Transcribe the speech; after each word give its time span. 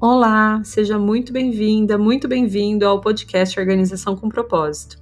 Olá, 0.00 0.62
seja 0.62 0.96
muito 0.96 1.32
bem-vinda, 1.32 1.98
muito 1.98 2.28
bem-vindo 2.28 2.86
ao 2.86 3.00
podcast 3.00 3.58
Organização 3.58 4.14
com 4.14 4.28
Propósito. 4.28 4.96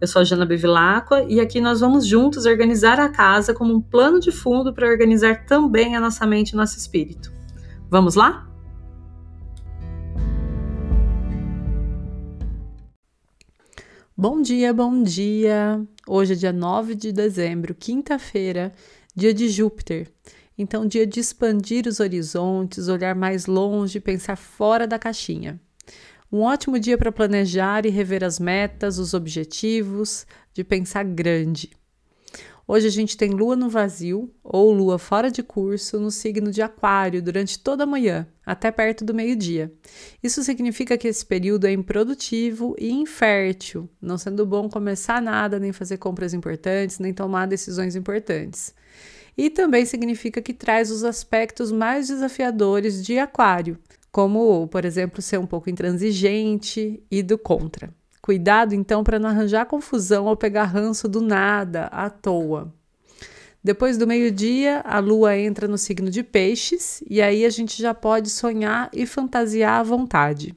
Eu 0.00 0.08
sou 0.08 0.20
a 0.20 0.24
Jana 0.24 0.44
Bevilacqua 0.44 1.24
e 1.28 1.38
aqui 1.38 1.60
nós 1.60 1.78
vamos 1.78 2.04
juntos 2.04 2.44
organizar 2.44 2.98
a 2.98 3.08
casa 3.08 3.54
como 3.54 3.72
um 3.72 3.80
plano 3.80 4.18
de 4.18 4.32
fundo 4.32 4.74
para 4.74 4.88
organizar 4.88 5.46
também 5.46 5.94
a 5.94 6.00
nossa 6.00 6.26
mente 6.26 6.50
e 6.50 6.56
nosso 6.56 6.76
espírito. 6.76 7.32
Vamos 7.88 8.16
lá? 8.16 8.50
Bom 14.16 14.42
dia, 14.42 14.74
bom 14.74 15.04
dia! 15.04 15.80
Hoje 16.04 16.32
é 16.32 16.36
dia 16.36 16.52
9 16.52 16.96
de 16.96 17.12
dezembro, 17.12 17.76
quinta-feira, 17.76 18.72
dia 19.14 19.32
de 19.32 19.48
Júpiter. 19.48 20.10
Então, 20.62 20.86
dia 20.86 21.04
de 21.04 21.18
expandir 21.18 21.88
os 21.88 21.98
horizontes, 21.98 22.86
olhar 22.86 23.16
mais 23.16 23.46
longe, 23.46 23.98
pensar 23.98 24.36
fora 24.36 24.86
da 24.86 24.96
caixinha. 24.96 25.60
Um 26.30 26.42
ótimo 26.42 26.78
dia 26.78 26.96
para 26.96 27.10
planejar 27.10 27.84
e 27.84 27.88
rever 27.88 28.22
as 28.22 28.38
metas, 28.38 28.96
os 28.96 29.12
objetivos, 29.12 30.24
de 30.54 30.62
pensar 30.62 31.02
grande. 31.02 31.72
Hoje 32.64 32.86
a 32.86 32.90
gente 32.90 33.16
tem 33.16 33.30
lua 33.30 33.56
no 33.56 33.68
vazio 33.68 34.32
ou 34.40 34.72
lua 34.72 35.00
fora 35.00 35.32
de 35.32 35.42
curso 35.42 35.98
no 35.98 36.12
signo 36.12 36.52
de 36.52 36.62
Aquário 36.62 37.20
durante 37.20 37.58
toda 37.58 37.82
a 37.82 37.86
manhã, 37.86 38.24
até 38.46 38.70
perto 38.70 39.04
do 39.04 39.12
meio-dia. 39.12 39.72
Isso 40.22 40.44
significa 40.44 40.96
que 40.96 41.08
esse 41.08 41.26
período 41.26 41.66
é 41.66 41.72
improdutivo 41.72 42.76
e 42.78 42.88
infértil, 42.92 43.90
não 44.00 44.16
sendo 44.16 44.46
bom 44.46 44.68
começar 44.68 45.20
nada, 45.20 45.58
nem 45.58 45.72
fazer 45.72 45.96
compras 45.96 46.32
importantes, 46.32 47.00
nem 47.00 47.12
tomar 47.12 47.46
decisões 47.46 47.96
importantes. 47.96 48.72
E 49.36 49.48
também 49.48 49.84
significa 49.86 50.42
que 50.42 50.52
traz 50.52 50.90
os 50.90 51.04
aspectos 51.04 51.72
mais 51.72 52.08
desafiadores 52.08 53.04
de 53.04 53.18
Aquário, 53.18 53.78
como, 54.10 54.68
por 54.68 54.84
exemplo, 54.84 55.22
ser 55.22 55.38
um 55.38 55.46
pouco 55.46 55.70
intransigente 55.70 57.02
e 57.10 57.22
do 57.22 57.38
contra. 57.38 57.90
Cuidado 58.20 58.74
então 58.74 59.02
para 59.02 59.18
não 59.18 59.28
arranjar 59.28 59.66
confusão 59.66 60.26
ou 60.26 60.36
pegar 60.36 60.64
ranço 60.64 61.08
do 61.08 61.20
nada, 61.20 61.86
à 61.86 62.08
toa. 62.08 62.72
Depois 63.64 63.96
do 63.96 64.06
meio-dia, 64.06 64.80
a 64.84 64.98
lua 64.98 65.36
entra 65.36 65.66
no 65.66 65.78
signo 65.78 66.10
de 66.10 66.22
Peixes 66.22 67.02
e 67.08 67.22
aí 67.22 67.44
a 67.44 67.50
gente 67.50 67.80
já 67.80 67.94
pode 67.94 68.28
sonhar 68.28 68.90
e 68.92 69.06
fantasiar 69.06 69.80
à 69.80 69.82
vontade. 69.82 70.54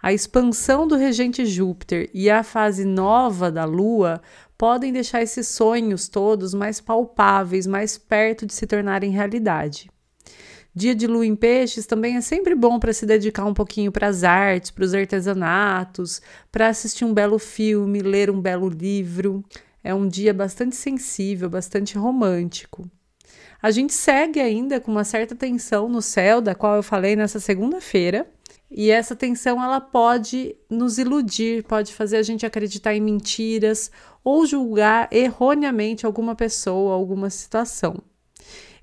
A 0.00 0.12
expansão 0.12 0.86
do 0.86 0.94
regente 0.94 1.44
Júpiter 1.44 2.08
e 2.14 2.30
a 2.30 2.44
fase 2.44 2.84
nova 2.84 3.50
da 3.50 3.64
lua 3.64 4.20
podem 4.56 4.92
deixar 4.92 5.22
esses 5.22 5.48
sonhos 5.48 6.08
todos 6.08 6.54
mais 6.54 6.80
palpáveis, 6.80 7.66
mais 7.66 7.98
perto 7.98 8.46
de 8.46 8.54
se 8.54 8.66
tornarem 8.66 9.10
realidade. 9.10 9.90
Dia 10.74 10.94
de 10.94 11.06
lua 11.06 11.24
em 11.24 11.34
peixes 11.34 11.86
também 11.86 12.16
é 12.16 12.20
sempre 12.20 12.54
bom 12.54 12.78
para 12.78 12.92
se 12.92 13.06
dedicar 13.06 13.46
um 13.46 13.54
pouquinho 13.54 13.90
para 13.90 14.08
as 14.08 14.22
artes, 14.22 14.70
para 14.70 14.84
os 14.84 14.92
artesanatos, 14.92 16.20
para 16.52 16.68
assistir 16.68 17.04
um 17.04 17.14
belo 17.14 17.38
filme, 17.38 18.00
ler 18.00 18.30
um 18.30 18.40
belo 18.40 18.68
livro. 18.68 19.42
É 19.82 19.94
um 19.94 20.06
dia 20.06 20.34
bastante 20.34 20.76
sensível, 20.76 21.48
bastante 21.48 21.96
romântico. 21.96 22.86
A 23.62 23.70
gente 23.70 23.94
segue 23.94 24.38
ainda 24.38 24.78
com 24.78 24.90
uma 24.90 25.04
certa 25.04 25.34
tensão 25.34 25.88
no 25.88 26.02
céu, 26.02 26.42
da 26.42 26.54
qual 26.54 26.76
eu 26.76 26.82
falei 26.82 27.16
nessa 27.16 27.40
segunda-feira, 27.40 28.30
e 28.70 28.90
essa 28.90 29.14
tensão 29.14 29.62
ela 29.62 29.80
pode 29.80 30.56
nos 30.68 30.98
iludir, 30.98 31.62
pode 31.64 31.92
fazer 31.92 32.16
a 32.16 32.22
gente 32.22 32.44
acreditar 32.44 32.94
em 32.94 33.00
mentiras 33.00 33.90
ou 34.24 34.44
julgar 34.44 35.08
erroneamente 35.12 36.04
alguma 36.04 36.34
pessoa, 36.34 36.94
alguma 36.94 37.30
situação. 37.30 37.96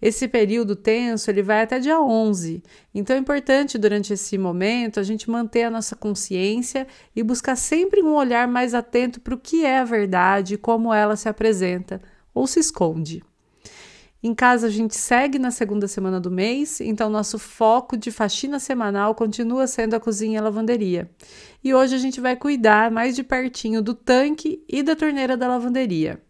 Esse 0.00 0.26
período 0.26 0.74
tenso 0.74 1.30
ele 1.30 1.42
vai 1.42 1.62
até 1.62 1.78
dia 1.78 2.00
11, 2.00 2.60
então 2.92 3.14
é 3.14 3.18
importante 3.18 3.78
durante 3.78 4.12
esse 4.12 4.36
momento 4.36 4.98
a 4.98 5.02
gente 5.04 5.30
manter 5.30 5.62
a 5.62 5.70
nossa 5.70 5.94
consciência 5.94 6.88
e 7.14 7.22
buscar 7.22 7.54
sempre 7.54 8.02
um 8.02 8.14
olhar 8.14 8.48
mais 8.48 8.74
atento 8.74 9.20
para 9.20 9.34
o 9.34 9.38
que 9.38 9.64
é 9.64 9.78
a 9.78 9.84
verdade, 9.84 10.58
como 10.58 10.92
ela 10.92 11.14
se 11.14 11.28
apresenta 11.28 12.02
ou 12.34 12.48
se 12.48 12.58
esconde. 12.58 13.22
Em 14.24 14.34
casa 14.36 14.68
a 14.68 14.70
gente 14.70 14.94
segue 14.96 15.36
na 15.36 15.50
segunda 15.50 15.88
semana 15.88 16.20
do 16.20 16.30
mês, 16.30 16.80
então 16.80 17.10
nosso 17.10 17.40
foco 17.40 17.96
de 17.96 18.12
faxina 18.12 18.60
semanal 18.60 19.16
continua 19.16 19.66
sendo 19.66 19.94
a 19.94 20.00
cozinha 20.00 20.34
e 20.34 20.38
a 20.38 20.42
lavanderia. 20.42 21.10
E 21.62 21.74
hoje 21.74 21.96
a 21.96 21.98
gente 21.98 22.20
vai 22.20 22.36
cuidar 22.36 22.88
mais 22.88 23.16
de 23.16 23.24
pertinho 23.24 23.82
do 23.82 23.94
tanque 23.94 24.64
e 24.68 24.80
da 24.80 24.94
torneira 24.94 25.36
da 25.36 25.48
lavanderia. 25.48 26.22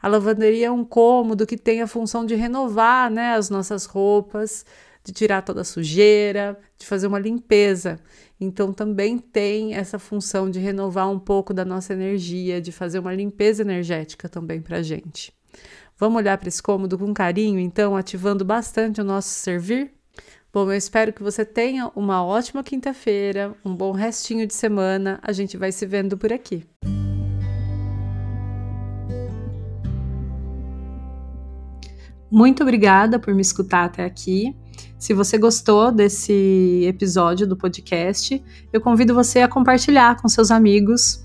A 0.00 0.08
lavanderia 0.08 0.68
é 0.68 0.70
um 0.70 0.82
cômodo 0.82 1.46
que 1.46 1.58
tem 1.58 1.82
a 1.82 1.86
função 1.86 2.24
de 2.24 2.34
renovar 2.34 3.10
né, 3.10 3.34
as 3.34 3.50
nossas 3.50 3.84
roupas, 3.84 4.64
de 5.04 5.12
tirar 5.12 5.42
toda 5.42 5.60
a 5.60 5.64
sujeira, 5.64 6.58
de 6.78 6.86
fazer 6.86 7.06
uma 7.06 7.18
limpeza. 7.18 8.00
Então 8.40 8.72
também 8.72 9.18
tem 9.18 9.74
essa 9.74 9.98
função 9.98 10.50
de 10.50 10.58
renovar 10.58 11.10
um 11.10 11.18
pouco 11.18 11.52
da 11.52 11.66
nossa 11.66 11.92
energia, 11.92 12.62
de 12.62 12.72
fazer 12.72 12.98
uma 12.98 13.14
limpeza 13.14 13.60
energética 13.62 14.26
também 14.26 14.62
para 14.62 14.78
a 14.78 14.82
gente. 14.82 15.36
Vamos 15.98 16.18
olhar 16.18 16.36
para 16.36 16.48
esse 16.48 16.62
cômodo 16.62 16.98
com 16.98 17.14
carinho, 17.14 17.58
então, 17.58 17.96
ativando 17.96 18.44
bastante 18.44 19.00
o 19.00 19.04
nosso 19.04 19.30
servir? 19.30 19.92
Bom, 20.52 20.70
eu 20.70 20.76
espero 20.76 21.10
que 21.10 21.22
você 21.22 21.42
tenha 21.42 21.90
uma 21.96 22.22
ótima 22.22 22.62
quinta-feira, 22.62 23.54
um 23.64 23.74
bom 23.74 23.92
restinho 23.92 24.46
de 24.46 24.52
semana. 24.52 25.18
A 25.22 25.32
gente 25.32 25.56
vai 25.56 25.72
se 25.72 25.86
vendo 25.86 26.18
por 26.18 26.34
aqui. 26.34 26.66
Muito 32.30 32.62
obrigada 32.62 33.18
por 33.18 33.34
me 33.34 33.40
escutar 33.40 33.84
até 33.84 34.04
aqui. 34.04 34.54
Se 34.98 35.14
você 35.14 35.38
gostou 35.38 35.90
desse 35.90 36.84
episódio 36.86 37.46
do 37.46 37.56
podcast, 37.56 38.44
eu 38.70 38.82
convido 38.82 39.14
você 39.14 39.40
a 39.40 39.48
compartilhar 39.48 40.20
com 40.20 40.28
seus 40.28 40.50
amigos, 40.50 41.24